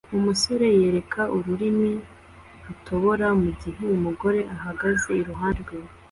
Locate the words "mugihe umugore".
3.41-4.39